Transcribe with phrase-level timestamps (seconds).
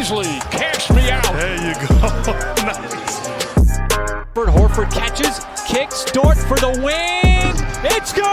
[0.00, 1.30] Bazley, cash me out.
[1.34, 1.94] There you go.
[2.64, 3.28] nice.
[4.32, 7.54] Bert Horford catches, kicks, Dort for the win.
[7.84, 8.24] It's good.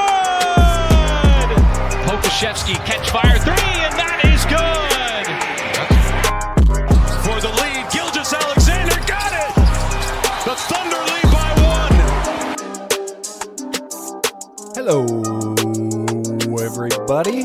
[2.08, 5.27] Pokusevski catch fire three, and that is good.
[7.26, 9.54] For the lead, Gilgeous Alexander got it.
[10.45, 11.95] The Thunder lead by one.
[14.73, 15.04] Hello,
[16.64, 17.42] everybody,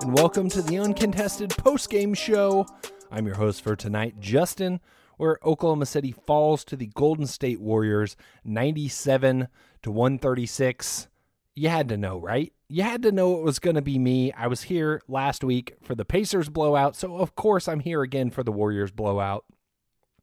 [0.00, 2.66] and welcome to the uncontested post-game show.
[3.12, 4.80] I'm your host for tonight, Justin,
[5.16, 9.48] where Oklahoma City falls to the Golden State Warriors 97
[9.82, 11.08] to 136.
[11.56, 12.52] You had to know, right?
[12.68, 14.32] You had to know it was going to be me.
[14.32, 18.30] I was here last week for the Pacers blowout, so of course I'm here again
[18.30, 19.44] for the Warriors blowout.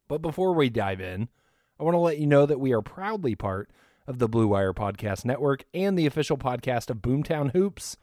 [0.08, 1.28] But before we dive in,
[1.78, 3.70] I want to let you know that we are proudly part
[4.06, 7.98] of the Blue Wire Podcast Network and the official podcast of Boomtown Hoops.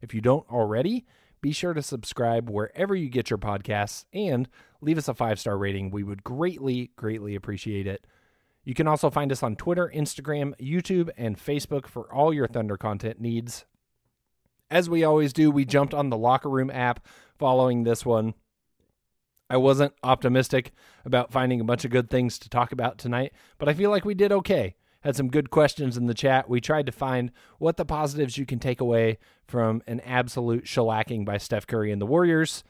[0.00, 1.04] If you don't already,
[1.40, 4.48] be sure to subscribe wherever you get your podcasts and
[4.80, 5.90] leave us a five star rating.
[5.90, 8.06] We would greatly, greatly appreciate it.
[8.64, 12.76] You can also find us on Twitter, Instagram, YouTube, and Facebook for all your Thunder
[12.76, 13.64] content needs.
[14.70, 17.06] As we always do, we jumped on the Locker Room app
[17.38, 18.34] following this one.
[19.48, 20.72] I wasn't optimistic
[21.04, 24.04] about finding a bunch of good things to talk about tonight, but I feel like
[24.04, 24.76] we did okay.
[25.02, 26.50] Had some good questions in the chat.
[26.50, 29.16] We tried to find what the positives you can take away
[29.46, 32.62] from an absolute shellacking by Steph Curry and the Warriors.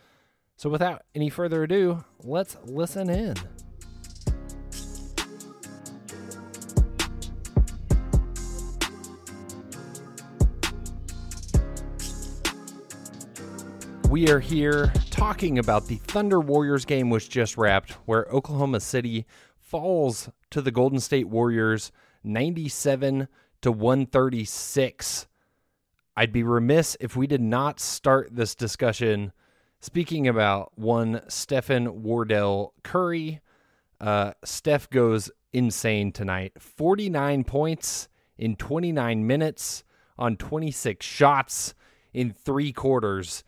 [0.57, 3.35] So, without any further ado, let's listen in.
[14.09, 19.27] We are here talking about the Thunder Warriors game, which just wrapped, where Oklahoma City
[19.59, 21.91] falls to the Golden State Warriors
[22.23, 23.29] 97
[23.63, 25.27] to 136.
[26.17, 29.33] I'd be remiss if we did not start this discussion
[29.81, 33.41] speaking about one Stephen Wardell Curry.
[34.01, 39.85] Uh, Steph goes insane tonight 49 points in 29 minutes
[40.19, 41.75] on 26 shots
[42.13, 43.45] in three quarters.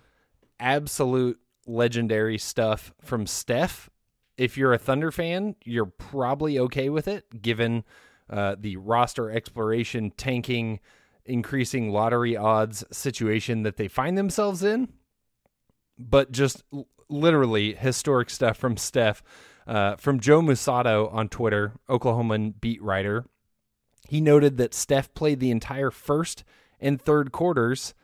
[0.58, 3.90] Absolute legendary stuff from Steph.
[4.36, 7.84] If you're a Thunder fan, you're probably okay with it, given
[8.32, 10.80] uh, the roster exploration, tanking,
[11.26, 14.88] increasing lottery odds situation that they find themselves in.
[15.98, 16.64] But just
[17.08, 19.22] literally historic stuff from Steph.
[19.64, 23.26] Uh, from Joe Mussatto on Twitter, Oklahoman beat writer.
[24.08, 26.42] He noted that Steph played the entire first
[26.80, 27.94] and third quarters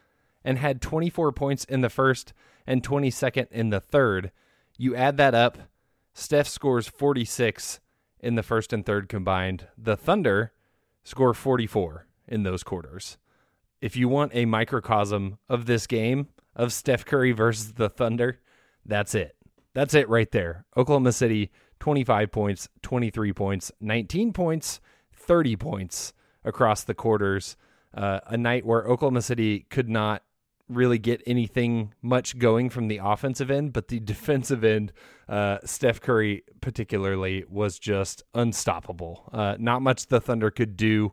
[0.44, 2.32] and had 24 points in the first
[2.66, 4.30] and 22nd in the third.
[4.76, 5.58] You add that up,
[6.14, 7.80] Steph scores 46
[8.20, 9.68] in the first and third combined.
[9.76, 10.52] The Thunder
[11.04, 13.18] score 44 in those quarters.
[13.80, 18.40] If you want a microcosm of this game of Steph Curry versus the Thunder,
[18.84, 19.36] that's it.
[19.74, 20.64] That's it right there.
[20.76, 21.50] Oklahoma City
[21.80, 24.80] 25 points, 23 points, 19 points,
[25.12, 26.12] 30 points
[26.44, 27.56] across the quarters.
[27.94, 30.22] Uh, a night where Oklahoma City could not
[30.68, 34.92] really get anything much going from the offensive end, but the defensive end,
[35.28, 39.28] uh, Steph Curry particularly, was just unstoppable.
[39.32, 41.12] Uh, not much the Thunder could do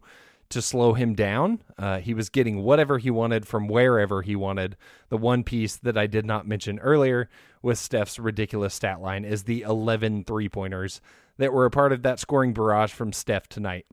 [0.49, 1.61] to slow him down.
[1.77, 4.77] Uh, he was getting whatever he wanted from wherever he wanted.
[5.09, 7.29] The one piece that I did not mention earlier
[7.61, 11.01] with Steph's ridiculous stat line is the 11 three pointers
[11.37, 13.85] that were a part of that scoring barrage from Steph tonight.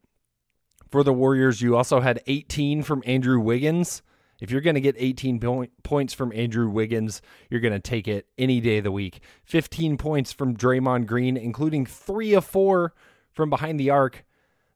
[0.90, 4.02] For the Warriors, you also had 18 from Andrew Wiggins.
[4.42, 8.08] If you're going to get 18 point, points from Andrew Wiggins, you're going to take
[8.08, 9.20] it any day of the week.
[9.44, 12.92] 15 points from Draymond Green, including three of four
[13.30, 14.24] from behind the arc.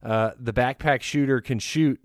[0.00, 2.00] Uh, the backpack shooter can shoot.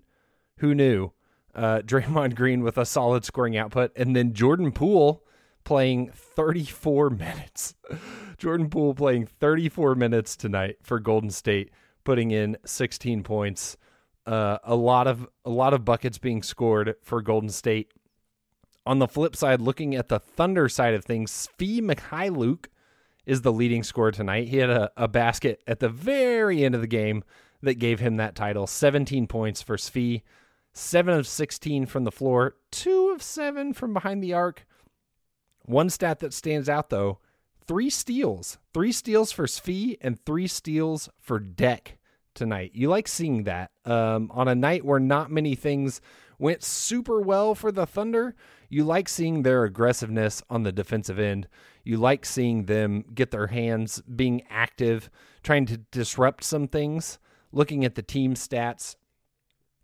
[0.56, 1.12] Who knew?
[1.54, 5.22] Uh, Draymond Green with a solid scoring output, and then Jordan Poole
[5.62, 7.76] playing 34 minutes.
[8.38, 11.70] Jordan Poole playing 34 minutes tonight for Golden State,
[12.02, 13.76] putting in 16 points.
[14.26, 17.92] Uh, a lot of a lot of buckets being scored for Golden State.
[18.84, 22.66] On the flip side, looking at the Thunder side of things, Svi Mykhailiuk
[23.26, 24.48] is the leading scorer tonight.
[24.48, 27.22] He had a, a basket at the very end of the game
[27.62, 28.66] that gave him that title.
[28.66, 30.22] 17 points for Svi,
[30.72, 34.66] 7 of 16 from the floor, 2 of 7 from behind the arc.
[35.64, 37.20] One stat that stands out though,
[37.66, 38.58] 3 steals.
[38.74, 41.98] 3 steals for Svi and 3 steals for Deck
[42.34, 42.72] tonight.
[42.74, 46.00] You like seeing that um, on a night where not many things
[46.38, 48.34] went super well for the Thunder.
[48.68, 51.46] You like seeing their aggressiveness on the defensive end.
[51.84, 55.10] You like seeing them get their hands being active,
[55.42, 57.18] trying to disrupt some things.
[57.52, 58.96] Looking at the team stats,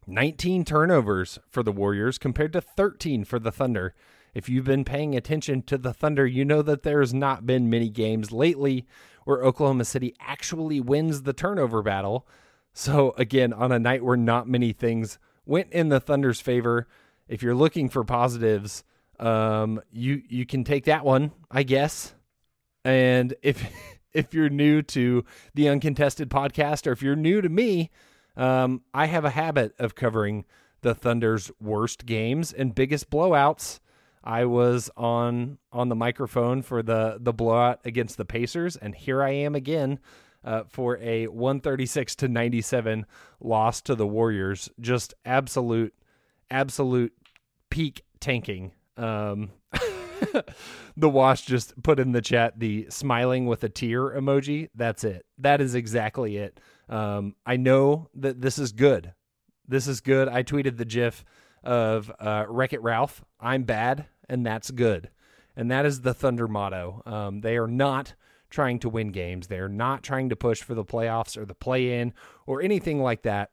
[0.06, 3.94] 19 turnovers for the Warriors compared to 13 for the Thunder.
[4.34, 7.90] If you've been paying attention to the Thunder, you know that there's not been many
[7.90, 8.86] games lately
[9.28, 12.26] where Oklahoma City actually wins the turnover battle.
[12.72, 16.88] So, again, on a night where not many things went in the Thunder's favor,
[17.28, 18.84] if you're looking for positives,
[19.20, 22.14] um, you you can take that one, I guess.
[22.86, 23.70] And if
[24.14, 27.90] if you're new to the Uncontested podcast, or if you're new to me,
[28.34, 30.46] um, I have a habit of covering
[30.81, 33.81] the Thunder's worst games and biggest blowouts.
[34.28, 39.22] I was on on the microphone for the the blowout against the Pacers, and here
[39.22, 40.00] I am again
[40.44, 43.06] uh, for a 136 to 97
[43.40, 44.69] loss to the Warriors.
[44.78, 45.94] Just absolute,
[46.50, 47.14] absolute
[47.70, 48.72] peak tanking.
[48.98, 49.50] Um,
[50.96, 54.69] the wash just put in the chat the smiling with a tear emoji.
[54.74, 55.24] That's it.
[55.38, 56.60] That is exactly it.
[56.90, 59.14] Um, I know that this is good.
[59.66, 60.28] This is good.
[60.28, 61.24] I tweeted the GIF
[61.64, 63.24] of uh, Wreck It Ralph.
[63.40, 65.10] I'm bad, and that's good.
[65.56, 67.02] And that is the Thunder motto.
[67.04, 68.14] Um, they are not
[68.50, 69.46] trying to win games.
[69.46, 72.12] They're not trying to push for the playoffs or the play in
[72.46, 73.50] or anything like that.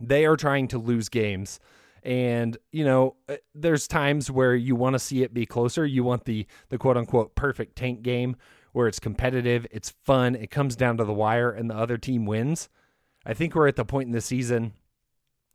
[0.00, 1.60] They are trying to lose games.
[2.02, 5.86] And, you know, uh, there's times where you want to see it be closer.
[5.86, 8.36] You want the the quote unquote perfect tank game
[8.72, 12.26] where it's competitive, it's fun, it comes down to the wire and the other team
[12.26, 12.68] wins.
[13.24, 14.72] I think we're at the point in the season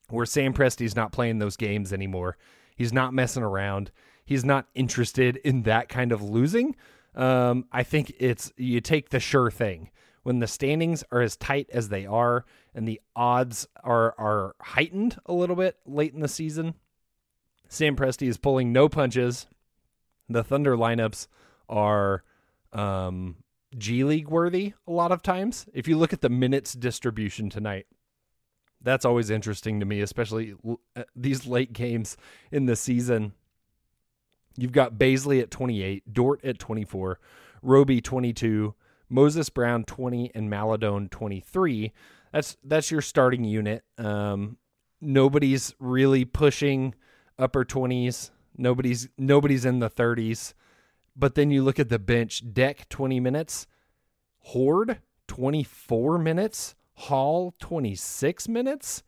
[0.09, 2.37] where Sam Presti's not playing those games anymore.
[2.75, 3.91] He's not messing around.
[4.27, 6.75] He's not interested in that kind of losing.
[7.15, 9.89] Um, I think it's you take the sure thing
[10.23, 12.43] when the standings are as tight as they are
[12.75, 16.73] and the odds are are heightened a little bit late in the season.
[17.69, 19.47] Sam Presti is pulling no punches.
[20.27, 21.27] The Thunder lineups
[21.69, 22.25] are
[22.73, 23.37] um,
[23.77, 25.67] G League worthy a lot of times.
[25.73, 27.87] If you look at the minutes distribution tonight,
[28.81, 30.53] that's always interesting to me, especially
[30.97, 32.17] uh, these late games
[32.51, 33.31] in the season.
[34.57, 37.19] You've got Bazley at 28, Dort at 24,
[37.61, 38.73] Roby 22,
[39.07, 41.93] Moses Brown 20, and Maledon 23.
[42.33, 43.83] That's that's your starting unit.
[43.97, 44.57] Um,
[44.99, 46.95] nobody's really pushing
[47.37, 48.31] upper 20s.
[48.57, 50.53] Nobody's nobody's in the 30s.
[51.15, 53.67] But then you look at the bench, Deck 20 minutes,
[54.39, 59.03] Hoard 24 minutes, Hall 26 minutes,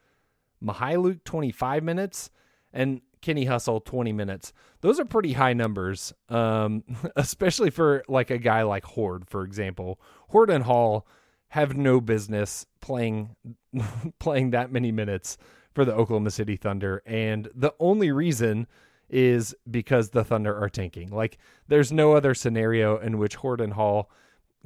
[0.63, 2.29] Mykhailiuk 25 minutes,
[2.73, 4.53] and Kenny Hustle 20 minutes.
[4.81, 6.83] Those are pretty high numbers, um,
[7.15, 9.99] especially for like a guy like Hoard, for example.
[10.29, 11.07] Hoard and Hall
[11.49, 13.35] have no business playing
[14.19, 15.37] playing that many minutes
[15.73, 18.67] for the Oklahoma City Thunder, and the only reason
[19.09, 21.09] is because the Thunder are tanking.
[21.09, 24.09] Like, there's no other scenario in which Hoard and Hall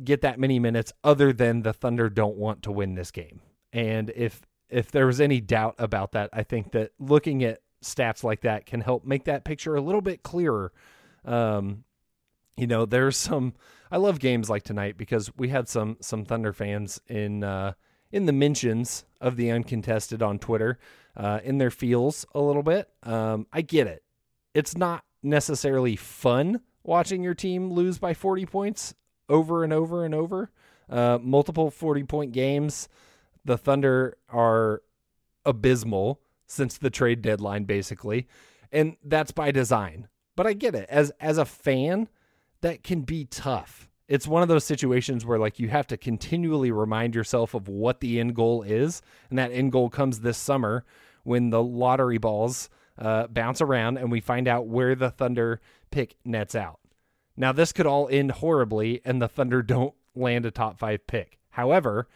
[0.04, 3.42] get that many minutes other than the Thunder don't want to win this game.
[3.72, 8.24] And if if there was any doubt about that, I think that looking at stats
[8.24, 10.72] like that can help make that picture a little bit clearer.
[11.26, 11.84] Um,
[12.58, 13.54] you know, there's some.
[13.92, 17.74] I love games like tonight because we had some some Thunder fans in uh,
[18.12, 20.78] in the mentions of the uncontested on Twitter,
[21.18, 22.90] uh, in their feels a little bit.
[23.04, 24.04] Um, I get it.
[24.54, 28.94] It's not necessarily fun watching your team lose by 40 points
[29.30, 30.52] over and over and over.
[30.90, 32.88] Uh, multiple 40 point games.
[33.46, 34.82] The Thunder are
[35.46, 36.22] abysmal
[36.54, 38.28] since the trade deadline, basically.
[38.72, 40.08] And that's by design.
[40.36, 40.88] But I get it.
[40.90, 42.10] As as a fan,
[42.62, 43.90] that can be tough.
[44.08, 48.00] It's one of those situations where like you have to continually remind yourself of what
[48.00, 50.86] the end goal is, and that end goal comes this summer
[51.24, 56.16] when the lottery balls uh, bounce around and we find out where the Thunder pick
[56.26, 56.80] nets out.
[57.36, 61.40] Now this could all end horribly, and the Thunder don't land a top five pick.
[61.52, 62.08] However,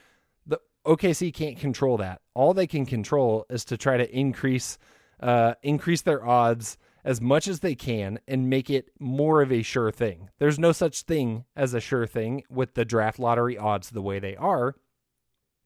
[0.88, 2.22] OKC can't control that.
[2.34, 4.78] All they can control is to try to increase
[5.20, 9.64] uh, increase their odds as much as they can and make it more of a
[9.64, 10.30] sure thing.
[10.40, 14.20] There's no such thing as a sure thing with the draft lottery odds the way
[14.20, 14.76] they are.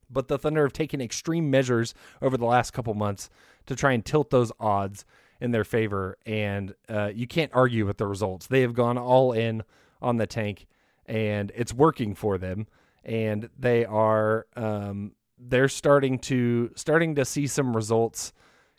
[0.10, 3.30] But the Thunder have taken extreme measures over the last couple months
[3.66, 5.06] to try and tilt those odds
[5.40, 8.48] in their favor, and uh, you can't argue with the results.
[8.48, 9.64] They have gone all in
[10.02, 10.68] on the tank,
[11.06, 12.68] and it's working for them.
[13.04, 18.34] And they are um, they're starting to starting to see some results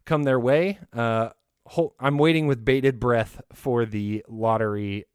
[0.05, 0.79] come their way.
[0.93, 1.31] Uh,
[1.99, 5.07] I'm waiting with bated breath for the lottery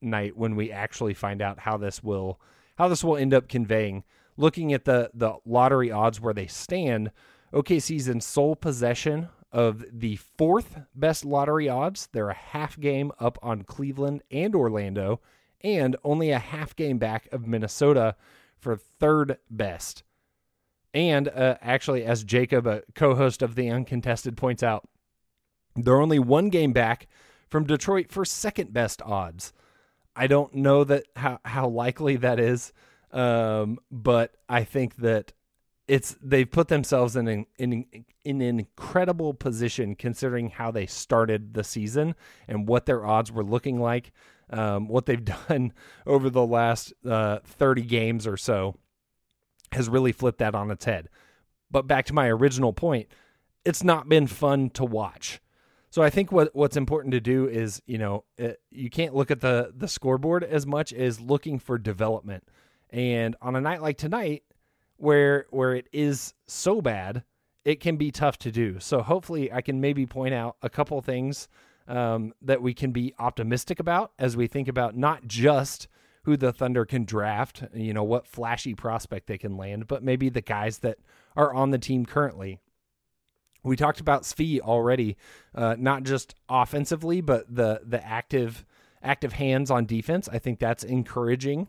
[0.00, 2.40] night when we actually find out how this will
[2.76, 4.04] how this will end up conveying.
[4.36, 7.10] Looking at the the lottery odds where they stand,
[7.52, 12.08] OKC's in sole possession of the fourth best lottery odds.
[12.12, 15.20] They're a half game up on Cleveland and Orlando,
[15.62, 18.14] and only a half game back of Minnesota
[18.60, 20.02] for third best.
[20.94, 24.88] And uh, actually, as Jacob, a co host of The Uncontested, points out,
[25.76, 27.08] they're only one game back
[27.48, 29.52] from Detroit for second best odds.
[30.16, 32.72] I don't know that how, how likely that is,
[33.12, 35.32] um, but I think that
[35.86, 37.86] it's they've put themselves in an in,
[38.24, 42.14] in an incredible position considering how they started the season
[42.46, 44.12] and what their odds were looking like,
[44.50, 45.72] um, what they've done
[46.06, 48.76] over the last uh, 30 games or so
[49.72, 51.08] has really flipped that on its head.
[51.70, 53.08] But back to my original point,
[53.64, 55.40] it's not been fun to watch.
[55.90, 59.14] So I think what what's important to do is, you know, it, uh, you can't
[59.14, 62.44] look at the the scoreboard as much as looking for development.
[62.90, 64.44] And on a night like tonight,
[64.96, 67.24] where where it is so bad,
[67.64, 68.80] it can be tough to do.
[68.80, 71.48] So hopefully, I can maybe point out a couple things
[71.88, 75.88] um, that we can be optimistic about as we think about not just
[76.22, 80.28] who the Thunder can draft, you know, what flashy prospect they can land, but maybe
[80.28, 80.98] the guys that
[81.34, 82.60] are on the team currently.
[83.64, 85.16] We talked about Svi already,
[85.54, 88.64] uh, not just offensively, but the the active
[89.02, 90.28] active hands on defense.
[90.28, 91.68] I think that's encouraging.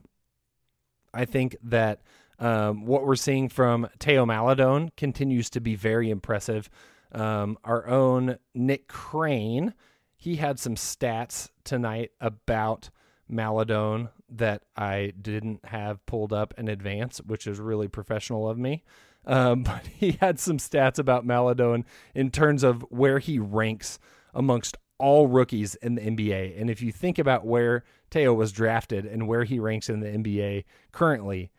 [1.13, 2.01] I think that
[2.37, 6.69] um, what we're seeing from Teo Maledon continues to be very impressive.
[7.11, 9.73] Um, our own Nick Crane,
[10.19, 12.89] he had some stats tonight about
[13.29, 18.83] Maledon that I didn't have pulled up in advance, which is really professional of me.
[19.25, 23.97] Um, but he had some stats about Maledon in terms of where he ranks
[24.33, 26.59] amongst all rookies in the NBA.
[26.59, 30.07] And if you think about where Teo was drafted and where he ranks in the
[30.07, 31.49] NBA currently,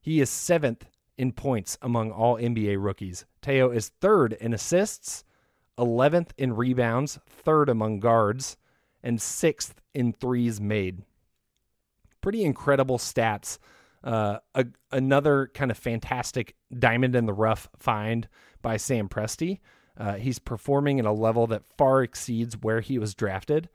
[0.00, 3.26] he is seventh in points among all NBA rookies.
[3.42, 5.22] Teo is third in assists,
[5.78, 8.56] 11th in rebounds, third among guards,
[9.02, 11.02] and sixth in threes made
[12.20, 13.58] pretty incredible stats.
[14.02, 18.28] Uh, a, another kind of fantastic diamond in the rough find
[18.62, 19.60] by Sam Presti.
[19.96, 23.68] Uh, he's performing at a level that far exceeds where he was drafted.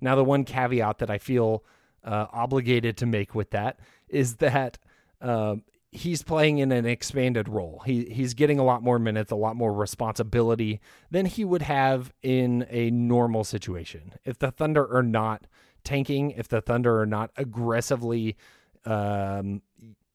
[0.00, 1.64] Now, the one caveat that I feel
[2.02, 4.78] uh, obligated to make with that is that
[5.20, 7.82] um, he's playing in an expanded role.
[7.84, 10.80] He he's getting a lot more minutes, a lot more responsibility
[11.10, 14.14] than he would have in a normal situation.
[14.24, 15.46] If the Thunder are not
[15.84, 18.36] tanking, if the Thunder are not aggressively
[18.84, 19.62] um,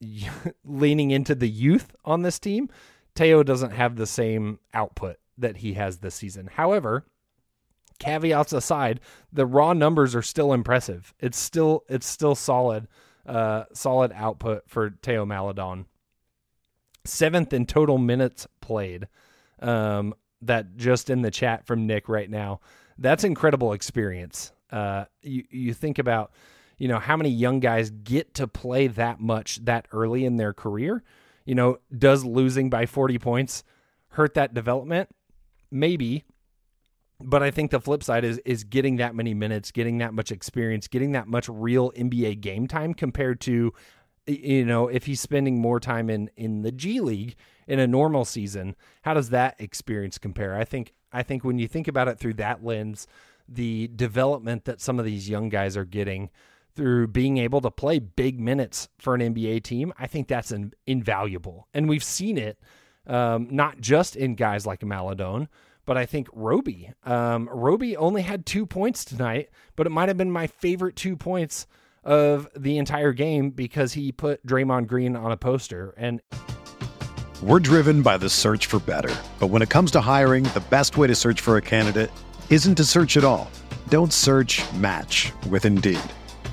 [0.66, 2.70] leaning into the youth on this team,
[3.16, 6.50] Teo doesn't have the same output that he has this season.
[6.54, 7.06] However,
[8.00, 9.00] caveats aside,
[9.32, 11.14] the raw numbers are still impressive.
[11.20, 12.88] It's still it's still solid,
[13.26, 15.86] uh, solid output for Teo Maledon.
[17.06, 19.08] Seventh in total minutes played.
[19.60, 22.60] Um, that just in the chat from Nick right now.
[22.98, 24.52] That's incredible experience.
[24.72, 26.32] Uh, you you think about
[26.78, 30.54] you know how many young guys get to play that much that early in their
[30.54, 31.04] career.
[31.46, 33.64] You know, does losing by 40 points
[34.10, 35.10] hurt that development?
[35.72, 36.24] Maybe.
[37.20, 40.32] But I think the flip side is is getting that many minutes, getting that much
[40.32, 43.74] experience, getting that much real NBA game time compared to
[44.26, 47.36] you know, if he's spending more time in in the G League
[47.68, 48.76] in a normal season.
[49.04, 50.56] How does that experience compare?
[50.56, 53.08] I think I think when you think about it through that lens,
[53.48, 56.30] the development that some of these young guys are getting
[56.76, 60.74] through being able to play big minutes for an NBA team, I think that's an,
[60.88, 61.68] invaluable.
[61.74, 62.60] And we've seen it
[63.06, 65.50] um, not just in guys like Maledon,
[65.86, 66.92] but I think Roby.
[67.06, 71.16] Um, Roby only had two points tonight, but it might have been my favorite two
[71.16, 71.68] points
[72.04, 75.94] of the entire game because he put Draymond Green on a poster.
[75.98, 76.22] And
[77.42, 79.14] we're driven by the search for better.
[79.40, 82.12] But when it comes to hiring, the best way to search for a candidate
[82.50, 83.50] isn't to search at all.
[83.90, 86.00] Don't search match with Indeed.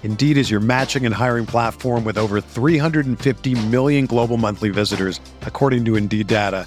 [0.02, 5.84] Indeed is your matching and hiring platform with over 350 million global monthly visitors, according
[5.84, 6.66] to Indeed data,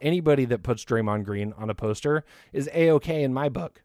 [0.00, 3.82] anybody that puts Draymond Green on a poster is a okay in my book.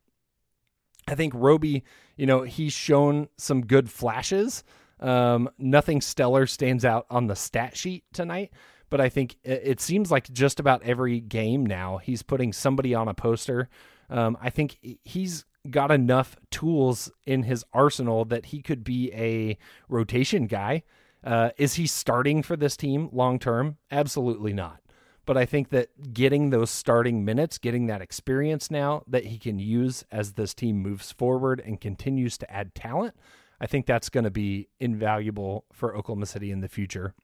[1.07, 1.83] I think Roby,
[2.15, 4.63] you know, he's shown some good flashes.
[4.99, 8.51] Um, nothing stellar stands out on the stat sheet tonight,
[8.89, 13.07] but I think it, seems like just about every game now he's putting somebody on
[13.07, 13.69] a poster.
[14.09, 19.57] Um, I think he's got enough tools in his arsenal that he could be a
[19.89, 20.83] rotation guy.
[21.23, 23.77] Uh, is he starting for this team long term?
[23.91, 24.79] Absolutely not.
[25.25, 29.57] But I think that getting those starting minutes, getting that experience now that he can
[29.57, 33.15] use as this team moves forward and continues to add talent,
[33.59, 37.15] I think that's going to be invaluable for Oklahoma City in the future.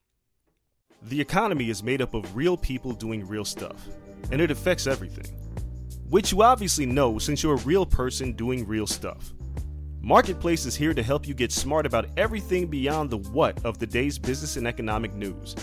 [1.03, 3.87] The economy is made up of real people doing real stuff,
[4.31, 5.35] and it affects everything.
[6.09, 9.33] Which you obviously know since you're a real person doing real stuff.
[10.01, 13.85] Marketplace is here to help you get smart about everything beyond the what of the
[13.85, 15.55] day's business and economic news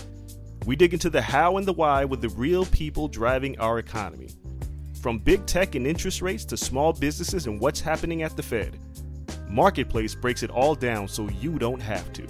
[0.65, 4.29] we dig into the how and the why with the real people driving our economy.
[5.01, 8.77] From big tech and interest rates to small businesses and what's happening at the Fed,
[9.49, 12.27] Marketplace breaks it all down so you don't have to.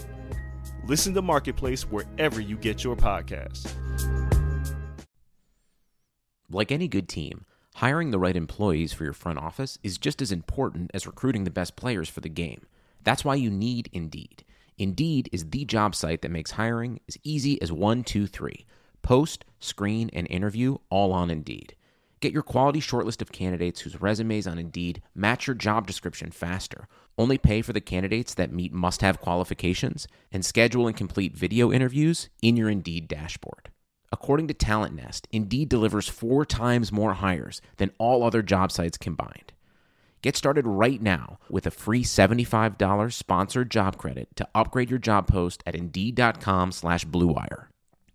[0.85, 3.73] Listen to Marketplace wherever you get your podcasts.
[6.51, 10.31] Like any good team, hiring the right employees for your front office is just as
[10.31, 12.65] important as recruiting the best players for the game.
[13.03, 14.43] That's why you need Indeed.
[14.79, 18.65] Indeed is the job site that makes hiring as easy as one, two, three.
[19.01, 21.75] Post, screen, and interview all on Indeed.
[22.21, 26.87] Get your quality shortlist of candidates whose resumes on Indeed match your job description faster.
[27.17, 31.71] Only pay for the candidates that meet must have qualifications and schedule and complete video
[31.73, 33.69] interviews in your Indeed dashboard.
[34.13, 38.97] According to Talent Nest, Indeed delivers four times more hires than all other job sites
[38.97, 39.51] combined.
[40.21, 45.27] Get started right now with a free $75 sponsored job credit to upgrade your job
[45.27, 47.67] post at Indeed.com slash BlueWire.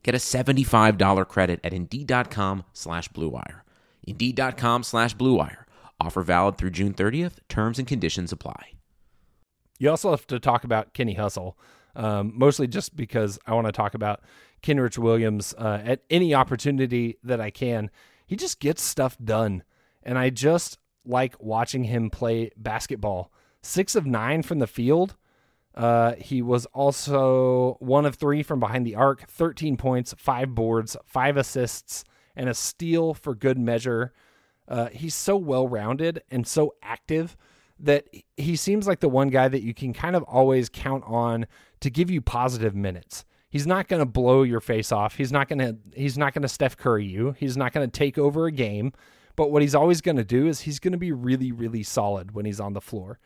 [0.02, 3.62] Get a $75 credit at Indeed.com slash BlueWire.
[4.06, 5.64] Indeed.com slash BlueWire.
[5.98, 7.38] Offer valid through June 30th.
[7.48, 8.72] Terms and conditions apply.
[9.78, 11.58] You also have to talk about Kenny Hustle,
[11.96, 14.20] um, mostly just because I want to talk about
[14.62, 17.90] Kenrich Williams uh, at any opportunity that I can.
[18.26, 19.62] He just gets stuff done.
[20.02, 23.30] And I just like watching him play basketball.
[23.62, 25.16] Six of nine from the field.
[25.74, 30.96] Uh, he was also one of three from behind the arc, 13 points, five boards,
[31.04, 32.04] five assists,
[32.36, 34.12] and a steal for good measure.
[34.68, 37.36] Uh, he's so well rounded and so active
[37.78, 41.46] that he seems like the one guy that you can kind of always count on
[41.80, 43.24] to give you positive minutes.
[43.48, 45.16] He's not going to blow your face off.
[45.16, 47.34] He's not going to he's not going to Steph Curry you.
[47.38, 48.92] He's not going to take over a game.
[49.36, 52.32] But what he's always going to do is he's going to be really, really solid
[52.32, 53.18] when he's on the floor.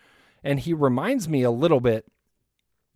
[0.43, 2.07] And he reminds me a little bit,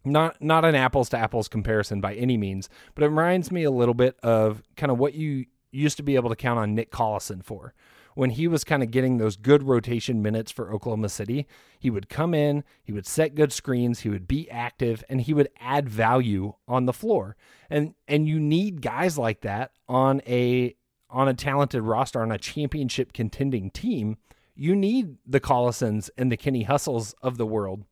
[0.05, 3.70] not not an apples to apples comparison by any means, but it reminds me a
[3.70, 6.90] little bit of kind of what you used to be able to count on Nick
[6.90, 7.75] Collison for.
[8.14, 11.46] When he was kind of getting those good rotation minutes for Oklahoma City,
[11.79, 15.33] he would come in, he would set good screens, he would be active, and he
[15.33, 17.37] would add value on the floor.
[17.70, 20.77] And and you need guys like that on a
[21.12, 24.16] on a talented roster on a championship contending team
[24.55, 27.85] you need the Collisons and the Kenny Hustles of the world.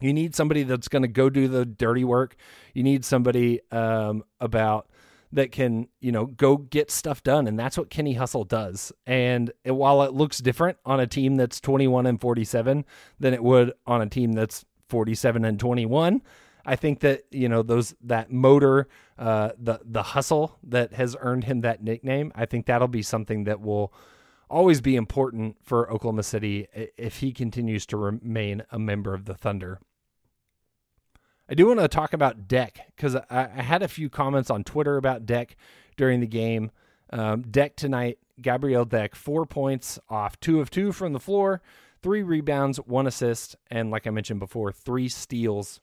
[0.00, 2.36] You need somebody that's going to go do the dirty work.
[2.74, 4.88] You need somebody um, about
[5.30, 7.46] that can, you know, go get stuff done.
[7.46, 8.92] And that's what Kenny Hustle does.
[9.06, 12.84] And while it looks different on a team that's 21 and 47
[13.18, 16.20] than it would on a team that's 47 and 21,
[16.64, 21.44] I think that, you know, those, that motor, uh, the, the hustle that has earned
[21.44, 23.92] him that nickname, I think that'll be something that will
[24.48, 29.34] always be important for Oklahoma City if he continues to remain a member of the
[29.34, 29.80] Thunder.
[31.48, 34.62] I do want to talk about Deck because I, I, had a few comments on
[34.62, 35.56] Twitter about Deck
[35.96, 36.70] during the game.
[37.10, 41.60] Um, Deck tonight, Gabriel Deck, four points off, two of two from the floor,
[42.02, 45.80] three rebounds, one assist, and like I mentioned before, three steals.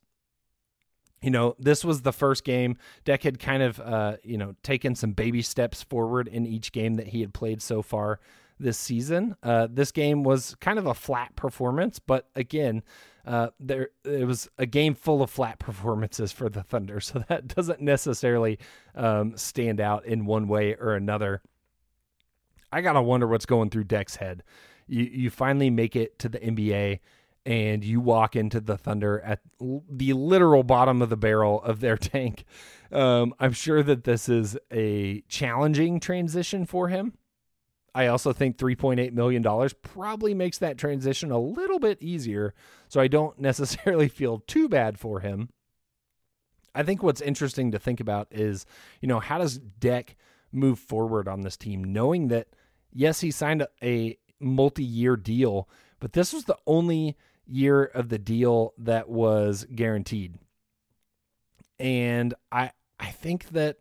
[1.22, 2.78] You know, this was the first game.
[3.04, 6.96] Deck had kind of, uh, you know, taken some baby steps forward in each game
[6.96, 8.20] that he had played so far
[8.60, 9.36] this season.
[9.42, 12.84] Uh, this game was kind of a flat performance, but again,
[13.26, 17.48] uh, there it was a game full of flat performances for the Thunder, so that
[17.48, 18.60] doesn't necessarily
[18.96, 21.42] um, stand out in one way or another.
[22.72, 24.44] I gotta wonder what's going through Deck's head.
[24.88, 27.00] You you finally make it to the NBA
[27.50, 31.98] and you walk into the Thunder at the literal bottom of the barrel of their
[31.98, 32.46] tank.
[32.92, 37.14] Um, I'm sure that this is a challenging transition for him.
[37.96, 39.44] I also think $3.8 million
[39.82, 42.54] probably makes that transition a little bit easier.
[42.88, 45.50] So I don't necessarily feel too bad for him.
[46.76, 48.68] I think what's interesting to think about is,
[49.02, 50.16] you know, how does Deck
[50.52, 52.50] move forward on this team, knowing that,
[52.94, 55.68] yes, he signed a, a multi year deal,
[56.00, 57.18] but this was the only
[57.50, 60.38] year of the deal that was guaranteed.
[61.80, 63.78] And I, I think that,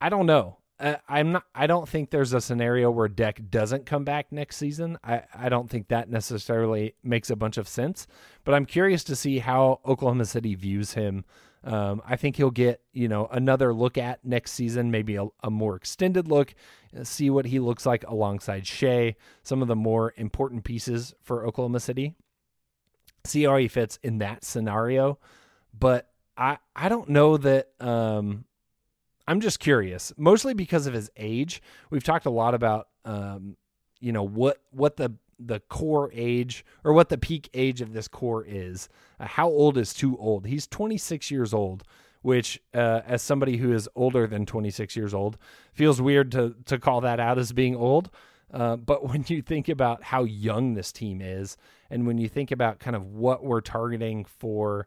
[0.00, 0.56] I don't know.
[0.80, 1.44] Uh, I'm not.
[1.54, 4.96] I don't think there's a scenario where Deck doesn't come back next season.
[5.04, 8.06] I, I don't think that necessarily makes a bunch of sense.
[8.44, 11.26] But I'm curious to see how Oklahoma City views him.
[11.62, 15.50] Um, I think he'll get you know another look at next season, maybe a, a
[15.50, 16.54] more extended look,
[16.98, 21.46] uh, see what he looks like alongside Shai, Some of the more important pieces for
[21.46, 22.14] Oklahoma City.
[23.24, 25.18] See how he fits in that scenario.
[25.78, 27.68] But I I don't know that.
[27.80, 28.44] Um,
[29.28, 31.62] I'm just curious, mostly because of his age.
[31.88, 33.56] We've talked a lot about, um,
[34.00, 38.08] you know, what what the the core age or what the peak age of this
[38.08, 38.88] core is.
[39.18, 40.46] Uh, how old is too old?
[40.46, 41.84] He's 26 years old,
[42.22, 45.38] which, uh, as somebody who is older than 26 years old,
[45.72, 48.10] feels weird to to call that out as being old.
[48.52, 51.56] Uh, but when you think about how young this team is,
[51.90, 54.86] and when you think about kind of what we're targeting for,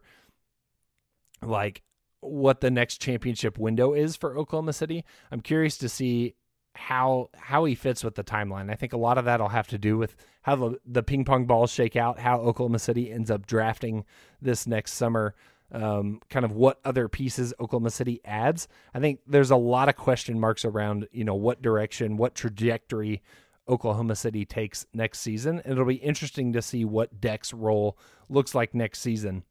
[1.42, 1.82] like
[2.20, 5.04] what the next championship window is for Oklahoma City.
[5.30, 6.34] I'm curious to see
[6.76, 8.70] how how he fits with the timeline.
[8.70, 11.46] I think a lot of that'll have to do with how the, the ping pong
[11.46, 14.04] balls shake out, how Oklahoma City ends up drafting
[14.42, 15.34] this next summer,
[15.70, 18.66] um, kind of what other pieces Oklahoma City adds.
[18.92, 23.22] I think there's a lot of question marks around, you know, what direction, what trajectory
[23.68, 25.60] Oklahoma City takes next season.
[25.64, 27.98] And it'll be interesting to see what Deck's role
[28.28, 29.44] looks like next season.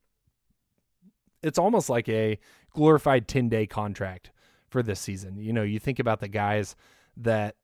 [1.42, 2.40] It's almost like a
[2.72, 4.32] glorified 10 day contract
[4.70, 5.38] for this season.
[5.38, 6.76] You know, you think about the guys
[7.18, 7.56] that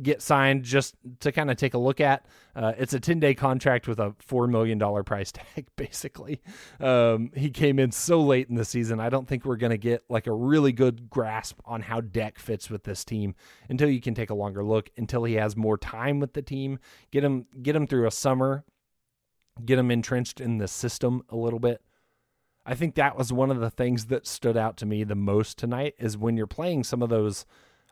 [0.00, 2.24] get signed just to kind of take a look at.
[2.54, 6.40] Uh, it's a 10 day contract with a $4 million price tag, basically.
[6.80, 9.00] Um, he came in so late in the season.
[9.00, 12.38] I don't think we're going to get like a really good grasp on how Deck
[12.38, 13.34] fits with this team
[13.68, 16.78] until you can take a longer look, until he has more time with the team,
[17.10, 18.64] get him, get him through a summer,
[19.64, 21.82] get him entrenched in the system a little bit.
[22.64, 25.58] I think that was one of the things that stood out to me the most
[25.58, 27.44] tonight is when you're playing some of those,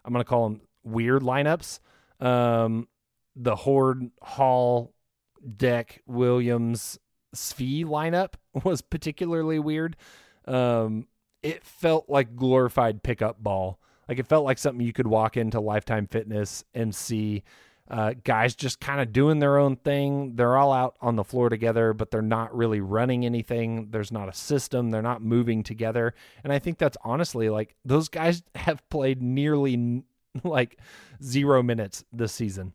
[0.05, 1.81] I'm going to call them weird lineups.
[2.21, 2.89] Um,
[3.37, 4.93] the Hoard, Hall,
[5.57, 6.99] Deck, Williams,
[7.35, 9.97] Svi lineup was particularly weird.
[10.47, 11.07] Um,
[11.43, 13.81] it felt like glorified pickup ball.
[14.09, 17.45] Like it felt like something you could walk into Lifetime Fitness and see
[17.91, 20.37] uh, guys just kind of doing their own thing.
[20.37, 23.89] They're all out on the floor together, but they're not really running anything.
[23.91, 24.91] There's not a system.
[24.91, 26.15] They're not moving together.
[26.45, 30.03] And I think that's honestly like those guys have played nearly
[30.45, 30.79] like
[31.23, 32.73] zero minutes this season.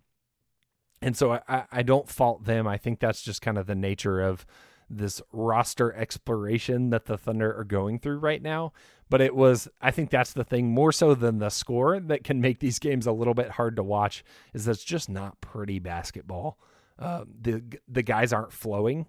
[1.02, 2.68] And so I, I don't fault them.
[2.68, 4.46] I think that's just kind of the nature of
[4.90, 8.72] this roster exploration that the Thunder are going through right now.
[9.10, 12.42] But it was, I think that's the thing more so than the score that can
[12.42, 16.58] make these games a little bit hard to watch is that's just not pretty basketball.
[16.98, 19.06] Uh, the the guys aren't flowing.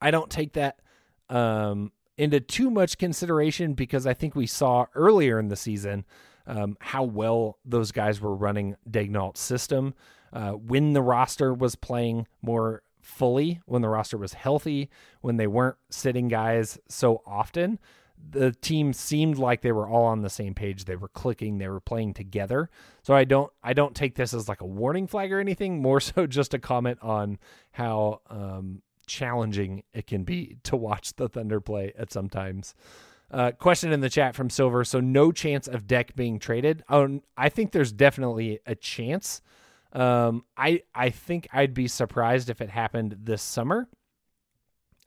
[0.00, 0.80] I don't take that
[1.28, 6.04] um, into too much consideration because I think we saw earlier in the season
[6.48, 9.94] um, how well those guys were running Daigneault's system.
[10.32, 15.46] uh, when the roster was playing more fully, when the roster was healthy, when they
[15.46, 17.78] weren't sitting guys so often,
[18.30, 20.84] the team seemed like they were all on the same page.
[20.84, 22.68] They were clicking, they were playing together.
[23.02, 26.00] So I don't I don't take this as like a warning flag or anything, more
[26.00, 27.38] so just a comment on
[27.72, 32.74] how um, challenging it can be to watch the Thunder play at sometimes.
[33.30, 34.84] Uh, question in the chat from Silver.
[34.84, 36.82] So no chance of Deck being traded.
[36.88, 39.42] Oh, I think there's definitely a chance.
[39.92, 43.88] Um, I I think I'd be surprised if it happened this summer.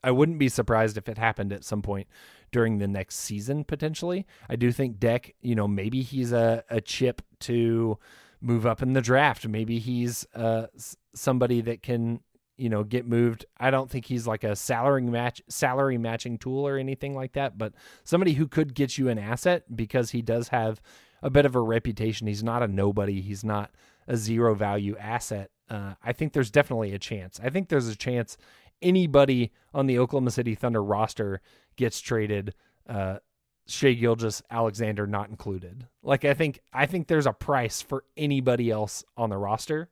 [0.04, 2.08] I wouldn't be surprised if it happened at some point
[2.50, 4.26] during the next season potentially.
[4.48, 7.98] I do think Deck, you know, maybe he's a, a chip to
[8.40, 9.46] move up in the draft.
[9.46, 10.66] Maybe he's uh,
[11.14, 12.20] somebody that can,
[12.62, 13.44] you know, get moved.
[13.58, 17.58] I don't think he's like a salary match salary matching tool or anything like that,
[17.58, 17.72] but
[18.04, 20.80] somebody who could get you an asset because he does have
[21.22, 22.28] a bit of a reputation.
[22.28, 23.20] He's not a nobody.
[23.20, 23.72] He's not
[24.06, 25.50] a zero value asset.
[25.68, 27.40] Uh, I think there's definitely a chance.
[27.42, 28.36] I think there's a chance
[28.80, 31.40] anybody on the Oklahoma City Thunder roster
[31.74, 32.54] gets traded,
[32.88, 33.18] uh,
[33.66, 35.88] Shai Gilgeous Alexander not included.
[36.02, 39.88] Like I think I think there's a price for anybody else on the roster.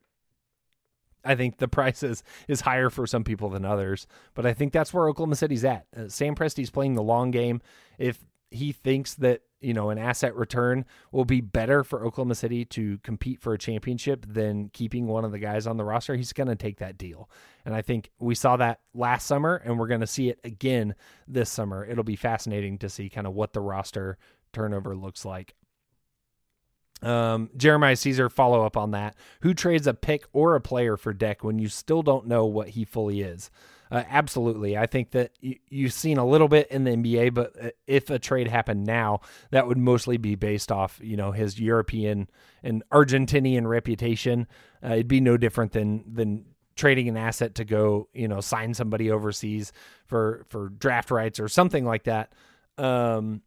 [1.24, 4.72] I think the price is, is higher for some people than others, but I think
[4.72, 5.86] that's where Oklahoma City's at.
[5.96, 7.60] Uh, Sam Presti's playing the long game.
[7.98, 12.64] If he thinks that you know an asset return will be better for Oklahoma City
[12.64, 16.32] to compete for a championship than keeping one of the guys on the roster, he's
[16.32, 17.30] going to take that deal.
[17.64, 20.94] And I think we saw that last summer, and we're going to see it again
[21.28, 21.84] this summer.
[21.84, 24.18] It'll be fascinating to see kind of what the roster
[24.52, 25.54] turnover looks like.
[27.02, 29.16] Um, Jeremiah Caesar follow up on that.
[29.40, 32.70] Who trades a pick or a player for Deck when you still don't know what
[32.70, 33.50] he fully is?
[33.90, 34.78] Uh, absolutely.
[34.78, 38.08] I think that you, have seen a little bit in the NBA, but uh, if
[38.08, 42.28] a trade happened now, that would mostly be based off, you know, his European
[42.62, 44.46] and Argentinian reputation.
[44.84, 46.44] Uh, it'd be no different than than
[46.76, 49.72] trading an asset to go, you know, sign somebody overseas
[50.06, 52.32] for for draft rights or something like that.
[52.78, 53.42] Um,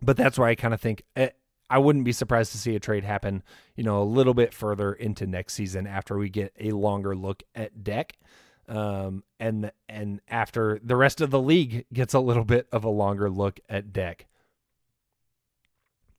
[0.00, 1.30] but that's why I kind of think eh,
[1.70, 3.42] I wouldn't be surprised to see a trade happen,
[3.76, 7.42] you know, a little bit further into next season after we get a longer look
[7.54, 8.18] at Deck.
[8.68, 12.90] Um, and and after the rest of the league gets a little bit of a
[12.90, 14.26] longer look at Deck.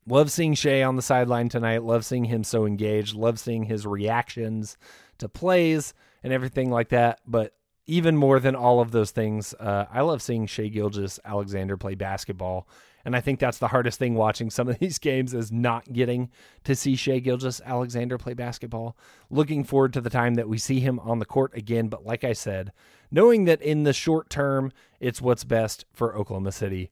[0.06, 1.84] Love seeing Shai on the sideline tonight.
[1.84, 3.14] Love seeing him so engaged.
[3.14, 4.76] Love seeing his reactions
[5.18, 7.20] to plays and everything like that.
[7.26, 7.54] But
[7.86, 11.94] even more than all of those things, uh, I love seeing Shai Gilgeous Alexander play
[11.94, 12.68] basketball
[13.04, 16.30] and I think that's the hardest thing watching some of these games is not getting
[16.64, 18.96] to see Shai Gilgeous Alexander play basketball.
[19.30, 21.88] Looking forward to the time that we see him on the court again.
[21.88, 22.72] But like I said,
[23.10, 26.90] knowing that in the short term, it's what's best for Oklahoma City.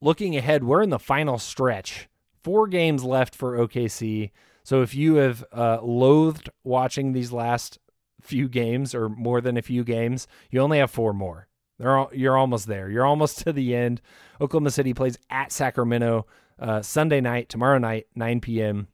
[0.00, 2.08] Looking ahead, we're in the final stretch.
[2.42, 4.30] Four games left for OKC.
[4.62, 7.78] So if you have uh, loathed watching these last
[8.20, 11.47] few games or more than a few games, you only have four more.
[11.78, 12.90] They're you're almost there.
[12.90, 14.00] You're almost to the end.
[14.40, 16.26] Oklahoma City plays at Sacramento
[16.58, 18.88] uh, Sunday night, tomorrow night, 9 p.m.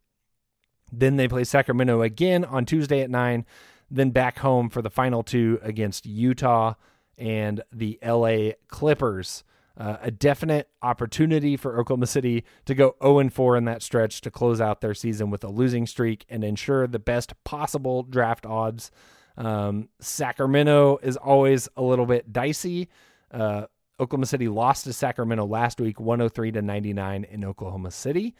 [0.92, 3.44] Then they play Sacramento again on Tuesday at 9.
[3.90, 6.74] Then back home for the final two against Utah
[7.16, 9.44] and the LA Clippers.
[9.76, 14.30] Uh, a definite opportunity for Oklahoma City to go 0 4 in that stretch to
[14.30, 18.92] close out their season with a losing streak and ensure the best possible draft odds
[19.36, 22.88] um, Sacramento is always a little bit dicey.
[23.30, 23.66] Uh,
[23.98, 28.34] Oklahoma City lost to Sacramento last week, 103 to 99 in Oklahoma City.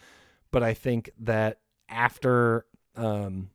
[0.51, 3.51] But I think that after um,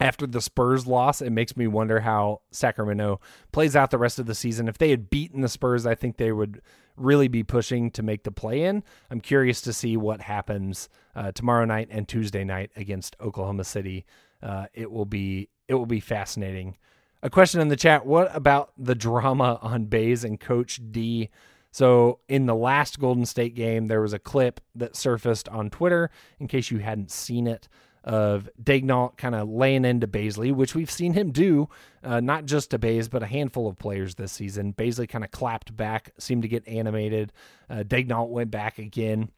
[0.00, 3.20] after the Spurs loss, it makes me wonder how Sacramento
[3.52, 4.68] plays out the rest of the season.
[4.68, 6.60] If they had beaten the Spurs, I think they would
[6.96, 8.82] really be pushing to make the play in.
[9.10, 14.04] I'm curious to see what happens uh, tomorrow night and Tuesday night against Oklahoma City.
[14.44, 16.76] Uh, it will be it will be fascinating.
[17.22, 21.30] A question in the chat: What about the drama on Bays and Coach D?
[21.70, 26.10] So in the last Golden State game, there was a clip that surfaced on Twitter.
[26.38, 27.68] In case you hadn't seen it,
[28.04, 31.68] of Daigneault kind of laying into Bazley, which we've seen him do,
[32.02, 34.74] uh, not just to Bays, but a handful of players this season.
[34.74, 37.32] Bazley kind of clapped back, seemed to get animated.
[37.68, 39.30] Uh, Daigneault went back again.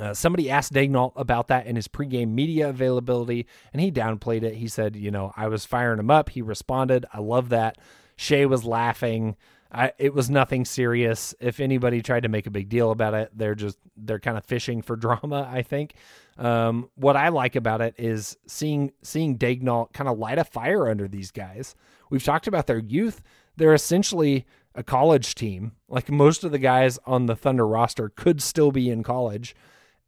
[0.00, 4.54] Uh, somebody asked Daigneault about that in his pregame media availability, and he downplayed it.
[4.54, 7.78] He said, "You know, I was firing him up." He responded, "I love that."
[8.16, 9.36] Shai was laughing.
[9.72, 11.34] I, it was nothing serious.
[11.38, 14.44] If anybody tried to make a big deal about it, they're just they're kind of
[14.44, 15.48] fishing for drama.
[15.50, 15.94] I think.
[16.38, 20.88] Um, what I like about it is seeing seeing Daigneault kind of light a fire
[20.88, 21.74] under these guys.
[22.08, 23.22] We've talked about their youth.
[23.56, 25.72] They're essentially a college team.
[25.88, 29.54] Like most of the guys on the Thunder roster could still be in college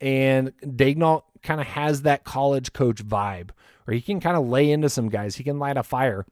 [0.02, 3.50] and Daigneault kind of has that college coach vibe
[3.86, 5.36] or he can kind of lay into some guys.
[5.36, 6.26] He can light a fire.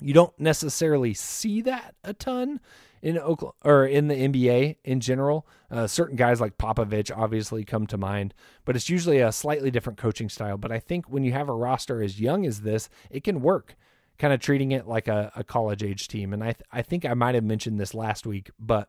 [0.00, 2.60] You don't necessarily see that a ton
[3.02, 5.46] in Oklahoma or in the NBA in general.
[5.70, 9.98] Uh, certain guys like Popovich obviously come to mind, but it's usually a slightly different
[9.98, 10.56] coaching style.
[10.56, 13.76] But I think when you have a roster as young as this, it can work.
[14.18, 17.04] Kind of treating it like a, a college age team, and I th- I think
[17.04, 18.88] I might have mentioned this last week, but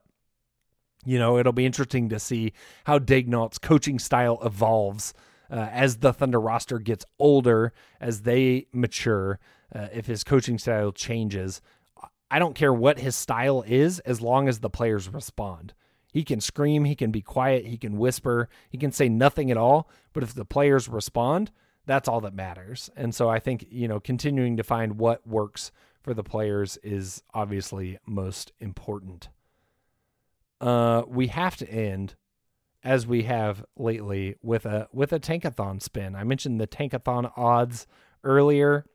[1.05, 2.53] you know it'll be interesting to see
[2.85, 5.13] how Daigneault's coaching style evolves
[5.53, 9.39] uh, as the Thunder roster gets older, as they mature.
[9.73, 11.61] Uh, if his coaching style changes,
[12.29, 15.73] I don't care what his style is as long as the players respond.
[16.11, 19.57] He can scream, he can be quiet, he can whisper, he can say nothing at
[19.57, 19.89] all.
[20.13, 21.51] But if the players respond,
[21.85, 22.89] that's all that matters.
[22.95, 27.23] And so I think, you know, continuing to find what works for the players is
[27.33, 29.29] obviously most important.
[30.63, 32.15] Uh, we have to end
[32.85, 36.15] as we have lately with a with a tankathon spin.
[36.15, 37.85] I mentioned the tankathon odds
[38.23, 38.85] earlier.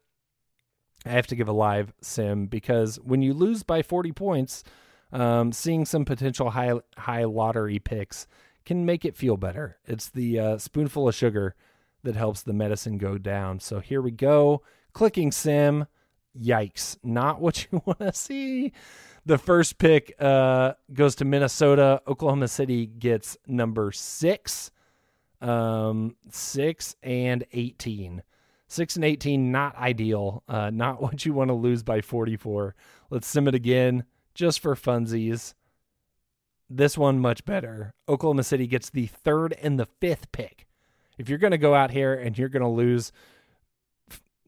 [1.05, 4.65] I have to give a live sim because when you lose by 40 points,
[5.13, 8.27] um, seeing some potential high high lottery picks
[8.65, 9.77] can make it feel better.
[9.85, 11.55] It's the uh, spoonful of sugar
[12.03, 13.61] that helps the medicine go down.
[13.61, 14.63] So here we go.
[14.95, 15.87] Clicking sim.
[16.35, 16.97] Yikes.
[17.03, 18.73] Not what you want to see.
[19.29, 22.01] The first pick uh, goes to Minnesota.
[22.09, 24.71] Oklahoma City gets number six,
[25.43, 28.23] um, six and 18.
[28.69, 30.43] Six and 18, not ideal.
[30.49, 32.75] Uh, not what you want to lose by 44.
[33.11, 35.53] Let's sim it again just for funsies.
[36.71, 37.93] This one much better.
[38.09, 40.67] Oklahoma City gets the third and the fifth pick.
[41.19, 43.13] If you're going to go out here and you're going to lose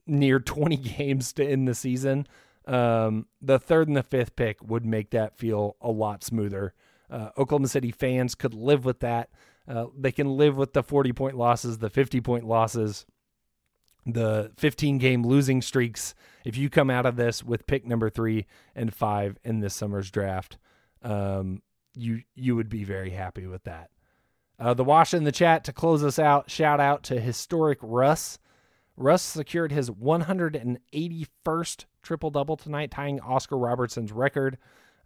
[0.07, 2.25] near 20 games to end the season,
[2.67, 6.73] um, the third and the fifth pick would make that feel a lot smoother.
[7.09, 9.29] Uh, Oklahoma City fans could live with that.
[9.67, 13.05] Uh, they can live with the 40 point losses, the 50 point losses
[14.05, 18.47] the 15 game losing streaks if you come out of this with pick number three
[18.75, 20.57] and five in this summer's draft
[21.03, 21.61] um,
[21.95, 23.89] you you would be very happy with that
[24.59, 28.39] uh, the wash in the chat to close us out shout out to historic russ
[29.01, 34.57] russ secured his 181st triple double tonight tying oscar robertson's record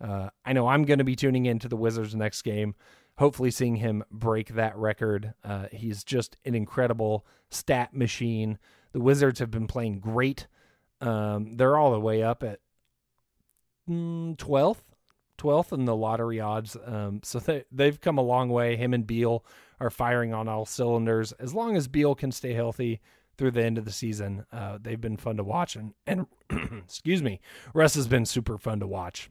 [0.01, 2.75] uh, i know i'm going to be tuning into the wizards next game
[3.17, 8.57] hopefully seeing him break that record uh, he's just an incredible stat machine
[8.95, 10.47] the Wizards have been playing great.
[11.01, 12.61] Um, they're all the way up at
[13.89, 14.83] mm, 12th,
[15.37, 16.77] 12th in the lottery odds.
[16.85, 18.77] Um, so they, they've come a long way.
[18.77, 19.43] Him and Beal
[19.81, 21.33] are firing on all cylinders.
[21.33, 23.01] As long as Beal can stay healthy
[23.37, 25.75] through the end of the season, uh, they've been fun to watch.
[25.75, 26.27] And, and
[26.83, 27.39] excuse me,
[27.73, 29.29] Russ has been super fun to watch.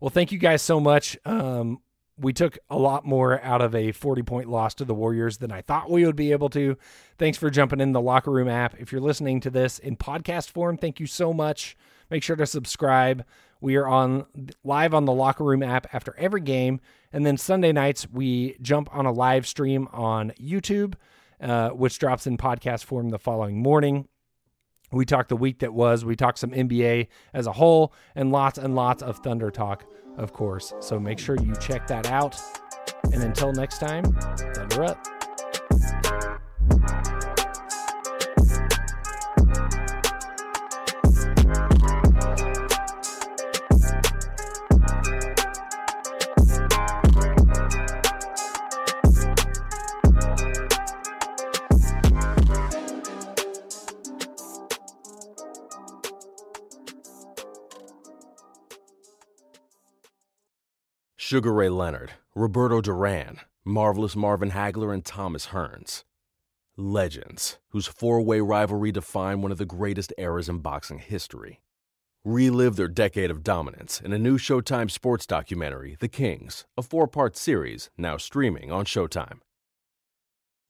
[0.00, 1.16] Well, thank you guys so much.
[1.24, 1.80] Um,
[2.18, 5.52] we took a lot more out of a 40 point loss to the Warriors than
[5.52, 6.76] I thought we would be able to.
[7.18, 8.74] Thanks for jumping in the locker room app.
[8.78, 11.76] If you're listening to this in podcast form, thank you so much.
[12.10, 13.24] Make sure to subscribe.
[13.60, 14.26] We are on
[14.64, 16.80] live on the locker room app after every game.
[17.12, 20.94] And then Sunday nights, we jump on a live stream on YouTube,
[21.40, 24.08] uh, which drops in podcast form the following morning.
[24.92, 28.56] We talk the week that was, we talk some NBA as a whole, and lots
[28.56, 29.84] and lots of Thunder talk
[30.16, 30.72] of course.
[30.80, 32.40] So make sure you check that out.
[33.12, 34.04] And until next time,
[34.54, 35.06] Thunder up.
[61.28, 66.04] Sugar Ray Leonard, Roberto Duran, Marvelous Marvin Hagler, and Thomas Hearns.
[66.76, 71.62] Legends, whose four way rivalry defined one of the greatest eras in boxing history.
[72.24, 77.08] Relive their decade of dominance in a new Showtime sports documentary, The Kings, a four
[77.08, 79.40] part series now streaming on Showtime.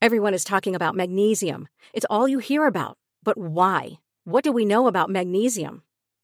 [0.01, 1.69] Everyone is talking about magnesium.
[1.93, 2.97] It's all you hear about.
[3.23, 3.99] But why?
[4.25, 5.83] What do we know about magnesium?